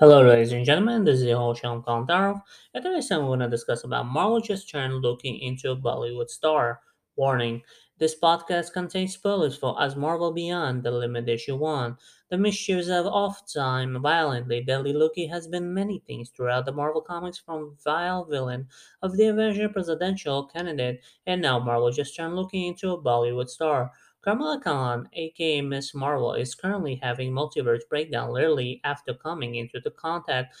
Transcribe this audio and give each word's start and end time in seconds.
Hello, 0.00 0.22
ladies 0.22 0.52
and 0.52 0.64
gentlemen. 0.64 1.02
This 1.02 1.18
is 1.18 1.24
your 1.24 1.38
host 1.38 1.62
Sean 1.62 1.82
Kantarov, 1.82 2.40
and 2.72 2.84
today's 2.84 3.08
time 3.08 3.22
we're 3.22 3.30
going 3.36 3.40
to 3.40 3.48
discuss 3.48 3.82
about 3.82 4.06
Marvel 4.06 4.40
just 4.40 4.70
turned 4.70 5.02
Loki 5.02 5.30
into 5.42 5.72
a 5.72 5.76
Bollywood 5.76 6.28
star. 6.28 6.78
Warning: 7.16 7.62
This 7.98 8.14
podcast 8.16 8.72
contains 8.72 9.14
spoilers 9.14 9.56
for 9.56 9.74
As 9.82 9.96
Marvel 9.96 10.32
Beyond 10.32 10.84
the 10.84 10.92
Limit 10.92 11.28
Issue 11.28 11.56
One. 11.56 11.96
The 12.30 12.38
mischiefs 12.38 12.86
of 12.86 13.06
oft-time 13.06 14.00
violently 14.00 14.62
deadly 14.62 14.92
Loki 14.92 15.26
has 15.26 15.48
been 15.48 15.74
many 15.74 15.98
things 16.06 16.30
throughout 16.30 16.64
the 16.64 16.70
Marvel 16.70 17.00
comics, 17.00 17.38
from 17.38 17.76
vile 17.82 18.24
villain 18.24 18.68
of 19.02 19.16
the 19.16 19.26
Avenger 19.26 19.68
presidential 19.68 20.46
candidate, 20.46 21.00
and 21.26 21.42
now 21.42 21.58
Marvel 21.58 21.90
just 21.90 22.14
turned 22.14 22.36
Loki 22.36 22.68
into 22.68 22.92
a 22.92 23.02
Bollywood 23.02 23.48
star. 23.48 23.90
Kamala 24.28 24.60
Khan, 24.60 25.08
aka 25.14 25.62
Miss 25.62 25.94
Marvel, 25.94 26.34
is 26.34 26.54
currently 26.54 26.96
having 26.96 27.32
multiverse 27.32 27.88
breakdown 27.88 28.30
literally 28.30 28.78
after 28.84 29.14
coming 29.14 29.54
into 29.54 29.80
the 29.80 29.90
contact 29.90 30.54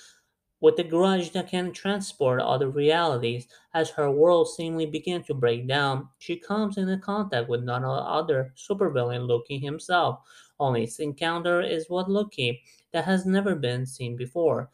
with 0.62 0.76
the 0.76 0.84
grudge 0.84 1.32
that 1.32 1.50
can 1.50 1.74
transport 1.74 2.40
other 2.40 2.70
realities. 2.70 3.46
As 3.74 3.90
her 3.90 4.10
world 4.10 4.48
seemingly 4.48 4.86
begins 4.86 5.26
to 5.26 5.34
break 5.34 5.68
down, 5.68 6.08
she 6.16 6.38
comes 6.38 6.78
into 6.78 6.96
contact 6.96 7.50
with 7.50 7.62
none 7.62 7.84
other 7.84 8.54
supervillain 8.56 9.28
Loki 9.28 9.58
himself. 9.58 10.20
Only 10.58 10.84
its 10.84 10.98
encounter 10.98 11.60
is 11.60 11.90
what 11.90 12.10
Loki 12.10 12.62
that 12.94 13.04
has 13.04 13.26
never 13.26 13.54
been 13.54 13.84
seen 13.84 14.16
before. 14.16 14.70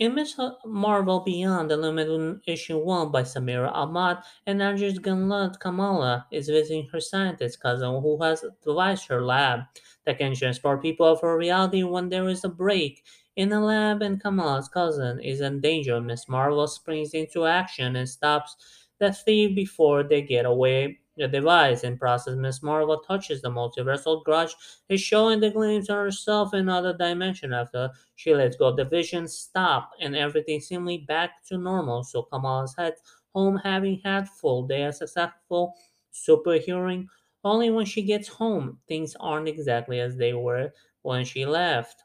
Miss 0.00 0.34
Marvel 0.66 1.20
Beyond 1.20 1.70
the 1.70 1.76
Limited 1.76 2.40
Issue 2.48 2.78
1 2.78 3.12
by 3.12 3.22
Samira 3.22 3.70
Ahmed 3.72 4.18
and 4.44 4.60
Andrés 4.60 4.98
Genolet 4.98 5.60
Kamala 5.60 6.26
is 6.32 6.48
visiting 6.48 6.88
her 6.88 7.00
scientist 7.00 7.60
cousin 7.60 8.02
who 8.02 8.20
has 8.20 8.44
devised 8.64 9.06
her 9.06 9.22
lab 9.22 9.60
that 10.04 10.18
can 10.18 10.34
transport 10.34 10.82
people 10.82 11.06
of 11.06 11.20
her 11.20 11.38
reality 11.38 11.84
when 11.84 12.08
there 12.08 12.26
is 12.28 12.42
a 12.42 12.48
break 12.48 13.04
in 13.36 13.50
the 13.50 13.60
lab 13.60 14.02
and 14.02 14.20
Kamala's 14.20 14.68
cousin 14.68 15.20
is 15.20 15.40
in 15.40 15.60
danger. 15.60 16.00
Miss 16.00 16.28
Marvel 16.28 16.66
springs 16.66 17.14
into 17.14 17.46
action 17.46 17.94
and 17.94 18.08
stops 18.08 18.56
the 18.98 19.12
thief 19.12 19.54
before 19.54 20.02
they 20.02 20.22
get 20.22 20.44
away 20.44 20.98
the 21.16 21.28
device 21.28 21.84
and 21.84 21.98
process 21.98 22.34
Miss 22.36 22.62
Marvel 22.62 22.98
touches 23.00 23.40
the 23.42 23.50
multiversal 23.50 24.22
grudge 24.24 24.54
is 24.88 25.00
showing 25.00 25.40
the 25.40 25.50
glimpse 25.50 25.88
of 25.88 25.96
herself 25.96 26.54
in 26.54 26.60
another 26.60 26.92
dimension 26.92 27.52
after 27.52 27.90
she 28.16 28.34
lets 28.34 28.56
go 28.56 28.74
the 28.74 28.84
vision, 28.84 29.28
stop, 29.28 29.90
and 30.00 30.16
everything 30.16 30.60
seemingly 30.60 30.98
back 30.98 31.44
to 31.46 31.58
normal. 31.58 32.02
So 32.02 32.22
Kamala's 32.22 32.74
head 32.76 32.94
home 33.34 33.56
having 33.58 34.00
had 34.04 34.28
full 34.28 34.66
day 34.66 34.84
of 34.84 34.94
successful 34.94 35.74
superheroing. 36.12 37.06
Only 37.42 37.70
when 37.70 37.84
she 37.86 38.02
gets 38.02 38.28
home, 38.28 38.78
things 38.88 39.14
aren't 39.20 39.48
exactly 39.48 40.00
as 40.00 40.16
they 40.16 40.32
were 40.32 40.72
when 41.02 41.24
she 41.24 41.44
left. 41.44 42.02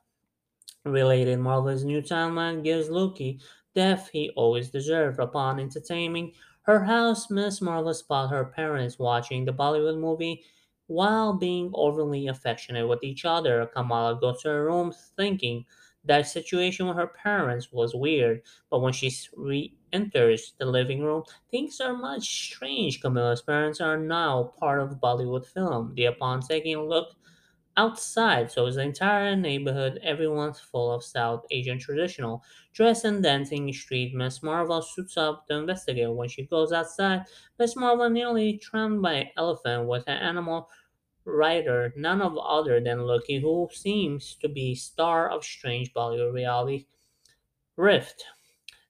Related, 0.84 1.40
Marvel's 1.40 1.86
new 1.86 2.02
timeline 2.02 2.64
gives 2.64 2.90
Loki 2.90 3.40
death 3.76 4.10
he 4.12 4.30
always 4.36 4.70
deserved. 4.70 5.20
Upon 5.20 5.60
entertaining 5.60 6.34
her 6.70 6.84
house, 6.86 7.32
Miss 7.32 7.62
Marvel 7.62 7.96
spot 7.96 8.30
her 8.30 8.46
parents 8.46 9.00
watching 9.00 9.44
the 9.44 9.52
Bollywood 9.52 10.00
movie 10.00 10.44
while 10.86 11.34
being 11.34 11.72
overly 11.74 12.28
affectionate 12.28 12.88
with 12.88 13.04
each 13.04 13.26
other. 13.26 13.66
Kamala 13.66 14.20
goes 14.20 14.44
to 14.44 14.50
her 14.50 14.66
room 14.66 14.94
thinking 15.18 15.66
that 16.06 16.28
situation 16.28 16.88
with 16.88 16.96
her 16.96 17.08
parents 17.08 17.72
was 17.72 17.96
weird, 17.96 18.44
but 18.70 18.82
when 18.82 18.94
she 18.94 19.12
re-enters 19.36 20.54
the 20.60 20.66
living 20.66 21.02
room, 21.02 21.24
things 21.50 21.82
are 21.82 21.98
much 21.98 22.52
strange. 22.52 23.02
Kamala's 23.02 23.42
parents 23.42 23.82
are 23.82 23.98
now 23.98 24.54
part 24.60 24.80
of 24.80 25.00
Bollywood 25.02 25.48
film. 25.48 25.94
The 25.96 26.06
upon 26.06 26.42
taking 26.42 26.76
a 26.76 26.84
look 26.84 27.16
Outside, 27.78 28.52
so 28.52 28.68
is 28.68 28.76
the 28.76 28.82
entire 28.84 29.36
neighborhood. 29.36 30.00
Everyone's 30.04 30.60
full 30.60 30.92
of 30.92 31.04
South 31.04 31.46
Asian 31.50 31.80
traditional 31.80 32.44
dress 32.74 33.06
and 33.06 33.24
dancing 33.24 33.74
street. 33.74 34.14
Miss 34.14 34.44
Marvel 34.44 34.82
suits 34.84 35.18
up 35.18 35.48
to 35.48 35.56
investigate. 35.56 36.12
When 36.12 36.30
she 36.30 36.46
goes 36.46 36.72
outside, 36.72 37.26
Miss 37.58 37.76
Marvel 37.76 38.10
nearly 38.10 38.58
trampled 38.58 39.02
by 39.02 39.14
an 39.14 39.30
elephant 39.36 39.88
with 39.88 40.04
an 40.08 40.18
animal 40.18 40.70
rider, 41.26 41.94
none 41.96 42.22
of 42.22 42.38
other 42.38 42.80
than 42.82 43.02
Loki, 43.02 43.40
who 43.40 43.70
seems 43.72 44.36
to 44.36 44.50
be 44.50 44.76
star 44.76 45.30
of 45.32 45.44
strange 45.44 45.94
Bollywood 45.94 46.34
reality 46.34 46.86
Rift. 47.78 48.26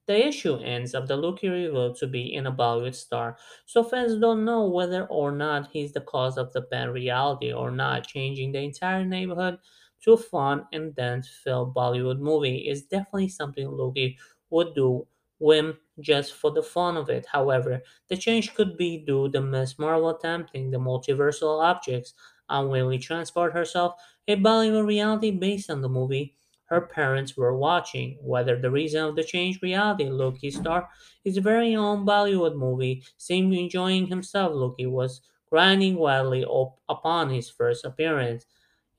The 0.10 0.28
issue 0.28 0.58
ends 0.58 0.94
up 0.94 1.08
the 1.08 1.16
Loki 1.16 1.48
revealed 1.48 1.96
to 2.00 2.08
be 2.08 2.34
in 2.34 2.46
a 2.46 2.52
Bollywood 2.52 2.96
star, 2.96 3.38
so 3.66 3.82
fans 3.82 4.20
don't 4.20 4.44
know 4.44 4.68
whether 4.68 5.06
or 5.06 5.32
not 5.32 5.70
he's 5.72 5.94
the 5.94 6.02
cause 6.02 6.38
of 6.38 6.52
the 6.52 6.60
bad 6.60 6.90
reality 6.90 7.54
or 7.54 7.72
not. 7.72 8.08
Changing 8.08 8.52
the 8.52 8.60
entire 8.60 9.06
neighborhood 9.06 9.60
to 10.02 10.12
a 10.14 10.18
fun 10.18 10.68
and 10.74 10.94
dance-filled 10.96 11.74
Bollywood 11.74 12.20
movie 12.20 12.68
is 12.68 12.84
definitely 12.88 13.30
something 13.30 13.70
Loki 13.72 14.18
would 14.50 14.76
do 14.76 15.08
whim 15.40 15.78
just 16.02 16.34
for 16.34 16.52
the 16.52 16.64
fun 16.64 16.98
of 16.98 17.10
it. 17.10 17.26
However, 17.32 17.82
the 18.10 18.18
change 18.18 18.54
could 18.56 18.76
be 18.76 18.98
due 18.98 19.32
to 19.32 19.40
Miss 19.42 19.80
Marvel 19.80 20.10
attempting 20.10 20.72
the 20.72 20.78
multiversal 20.78 21.64
objects 21.64 22.14
and 22.50 22.66
unwillingly 22.66 23.00
transport 23.00 23.54
herself, 23.54 23.94
a 24.28 24.36
Bollywood 24.36 24.86
reality 24.88 25.32
based 25.32 25.70
on 25.70 25.82
the 25.82 25.90
movie 25.90 26.36
her 26.70 26.82
parents 26.82 27.36
were 27.36 27.56
watching. 27.56 28.18
Whether 28.22 28.60
the 28.60 28.72
reason 28.72 29.04
of 29.04 29.16
the 29.16 29.24
changed 29.24 29.64
reality, 29.64 30.10
Loki 30.10 30.52
star 30.52 30.90
his 31.24 31.38
very 31.38 31.76
own 31.76 32.06
Bollywood 32.06 32.56
movie 32.56 33.04
seemed 33.18 33.54
enjoying 33.54 34.08
himself. 34.08 34.54
Loki 34.54 34.86
was 34.86 35.22
grinding 35.50 35.96
wildly 35.96 36.46
up 36.46 36.78
upon 36.88 37.30
his 37.30 37.50
first 37.50 37.84
appearance. 37.86 38.46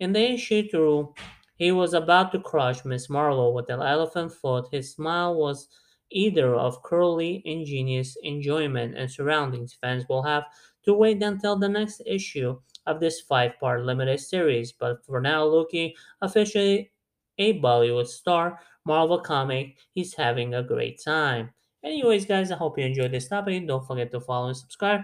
In 0.01 0.13
the 0.13 0.33
issue 0.33 0.69
through, 0.69 1.15
he 1.57 1.71
was 1.73 1.95
about 1.95 2.33
to 2.33 2.41
crush 2.41 2.85
Miss 2.85 3.09
Marvel 3.09 3.55
with 3.55 3.71
an 3.71 3.81
elephant 3.81 4.33
foot. 4.33 4.69
His 4.73 4.93
smile 4.93 5.35
was 5.35 5.69
either 6.11 6.55
of 6.55 6.83
curly, 6.83 7.43
ingenious 7.45 8.17
enjoyment 8.25 8.97
and 8.97 9.11
surroundings. 9.11 9.77
Fans 9.81 10.05
will 10.09 10.23
have 10.23 10.45
to 10.85 10.95
wait 10.95 11.23
until 11.23 11.57
the 11.57 11.69
next 11.69 12.03
issue 12.07 12.59
of 12.87 12.99
this 12.99 13.21
five-part 13.21 13.85
limited 13.85 14.19
series. 14.19 14.73
But 14.73 15.05
for 15.05 15.21
now, 15.21 15.45
Loki 15.45 15.95
officially 16.23 16.91
a 17.41 17.59
Bollywood 17.61 18.07
star, 18.07 18.61
Marvel 18.85 19.19
comic, 19.19 19.77
he's 19.93 20.15
having 20.15 20.55
a 20.55 20.63
great 20.63 21.03
time. 21.03 21.51
Anyways, 21.83 22.27
guys, 22.27 22.53
I 22.53 22.57
hope 22.57 22.79
you 22.79 22.85
enjoyed 22.85 23.11
this 23.11 23.29
topic. 23.29 23.67
Don't 23.67 23.87
forget 23.87 24.11
to 24.13 24.21
follow 24.21 24.49
and 24.49 24.57
subscribe 24.57 25.03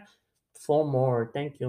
for 0.60 0.84
more. 0.84 1.30
Thank 1.32 1.54
you. 1.58 1.64